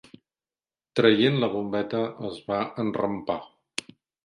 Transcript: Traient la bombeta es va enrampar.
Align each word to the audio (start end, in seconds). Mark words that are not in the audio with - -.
Traient 0.99 1.37
la 1.43 1.51
bombeta 1.57 2.03
es 2.31 2.41
va 2.51 2.65
enrampar. 2.87 3.39